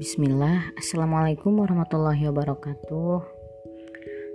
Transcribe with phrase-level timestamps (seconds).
[0.00, 3.20] Bismillah, Assalamualaikum warahmatullahi wabarakatuh.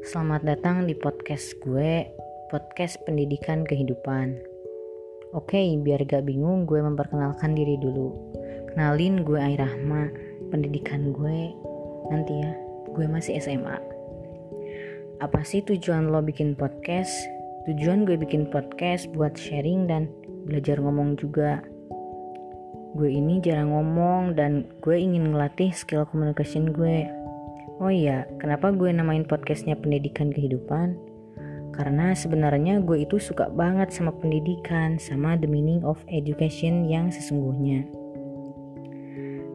[0.05, 2.05] Selamat datang di podcast gue,
[2.53, 4.37] podcast pendidikan kehidupan.
[5.33, 8.13] Oke, biar gak bingung gue memperkenalkan diri dulu.
[8.69, 10.13] Kenalin gue Airahma,
[10.53, 11.49] pendidikan gue
[12.13, 12.53] nanti ya,
[12.93, 13.81] gue masih SMA
[15.25, 17.09] Apa sih tujuan lo bikin podcast?
[17.65, 20.05] Tujuan gue bikin podcast buat sharing dan
[20.45, 21.65] belajar ngomong juga
[22.97, 27.05] gue ini jarang ngomong dan gue ingin ngelatih skill communication gue.
[27.77, 30.97] Oh iya, kenapa gue namain podcastnya pendidikan kehidupan?
[31.77, 37.85] Karena sebenarnya gue itu suka banget sama pendidikan, sama the meaning of education yang sesungguhnya.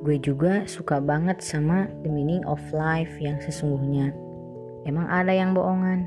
[0.07, 4.15] Gue juga suka banget sama the meaning of life yang sesungguhnya.
[4.87, 6.07] Emang ada yang bohongan?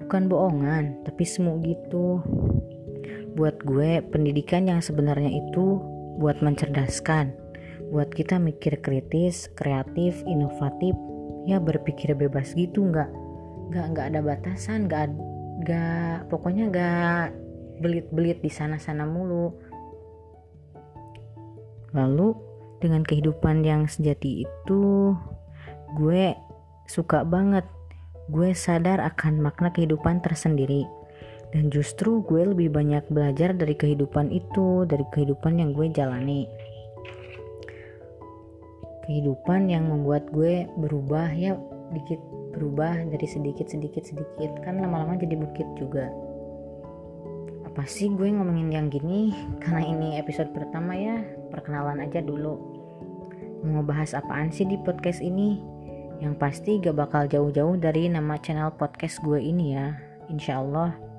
[0.00, 2.24] Bukan bohongan, tapi semu gitu.
[3.36, 5.76] Buat gue, pendidikan yang sebenarnya itu
[6.18, 7.30] buat mencerdaskan,
[7.92, 10.96] buat kita mikir kritis, kreatif, inovatif,
[11.46, 13.10] ya berpikir bebas gitu nggak
[13.70, 15.14] nggak nggak ada batasan, nggak
[15.62, 17.26] nggak pokoknya nggak
[17.84, 19.54] belit-belit di sana-sana mulu.
[21.94, 22.34] Lalu
[22.78, 25.14] dengan kehidupan yang sejati itu,
[25.98, 26.34] gue
[26.86, 27.66] suka banget.
[28.30, 30.86] Gue sadar akan makna kehidupan tersendiri
[31.50, 36.46] dan justru gue lebih banyak belajar dari kehidupan itu dari kehidupan yang gue jalani.
[39.10, 41.58] Kehidupan yang membuat gue berubah ya
[41.90, 42.22] dikit
[42.54, 44.62] berubah dari sedikit sedikit sedikit.
[44.62, 46.06] Kan lama-lama jadi bukit juga.
[47.66, 49.34] Apa sih gue ngomongin yang gini?
[49.62, 51.18] Karena ini episode pertama ya.
[51.50, 52.78] Perkenalan aja dulu.
[53.66, 55.58] Mau ngebahas apaan sih di podcast ini?
[56.22, 59.98] Yang pasti gak bakal jauh-jauh dari nama channel podcast gue ini ya.
[60.30, 61.10] Insya Allah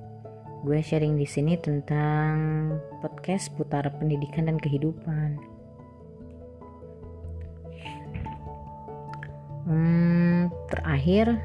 [0.61, 5.41] Gue sharing di sini tentang podcast putar pendidikan dan kehidupan.
[9.65, 11.41] Hmm, terakhir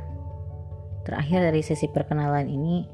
[1.09, 2.84] terakhir dari sesi perkenalan ini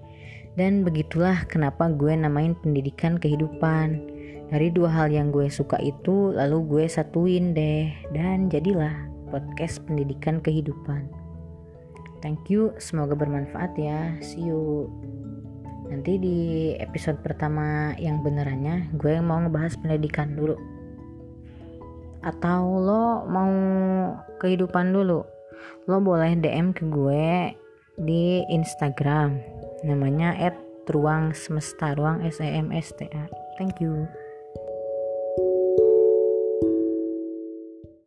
[0.55, 4.15] dan begitulah kenapa gue namain pendidikan kehidupan.
[4.53, 8.95] Dari dua hal yang gue suka itu lalu gue satuin deh dan jadilah
[9.35, 11.09] podcast pendidikan kehidupan.
[12.23, 14.15] Thank you, semoga bermanfaat ya.
[14.23, 14.87] See you.
[15.93, 16.39] Nanti di
[16.81, 20.57] episode pertama yang benerannya gue mau ngebahas pendidikan dulu.
[22.25, 23.53] Atau lo mau
[24.41, 25.21] kehidupan dulu?
[25.85, 27.53] Lo boleh DM ke gue
[28.01, 29.37] di Instagram.
[29.85, 30.33] Namanya
[30.89, 32.57] @ruang semesta ruang S E.
[33.61, 34.09] Thank you.